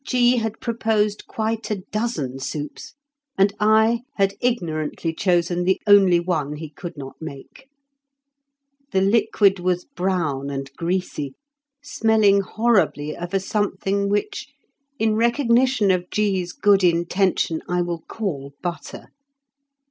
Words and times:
G. 0.03 0.37
had 0.37 0.59
proposed 0.59 1.27
quite 1.27 1.69
a 1.69 1.83
dozen 1.91 2.39
soups, 2.39 2.95
and 3.37 3.53
I 3.59 4.01
had 4.15 4.33
ignorantly 4.41 5.13
chosen 5.13 5.63
the 5.63 5.79
only 5.85 6.19
one 6.19 6.55
he 6.55 6.71
could 6.71 6.97
not 6.97 7.17
make. 7.21 7.67
The 8.93 9.01
liquid 9.01 9.59
was 9.59 9.85
brown 9.85 10.49
and 10.49 10.73
greasy, 10.73 11.35
smelling 11.83 12.41
horribly 12.41 13.15
of 13.15 13.31
a 13.35 13.39
something 13.39 14.09
which 14.09 14.47
in 14.97 15.13
recognition 15.13 15.91
of 15.91 16.09
G.'s 16.09 16.51
good 16.51 16.83
intention 16.83 17.61
I 17.69 17.83
will 17.83 18.01
call 18.07 18.53
butter. 18.63 19.09